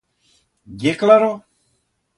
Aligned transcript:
Ye 0.81 0.97
claro? 1.03 1.31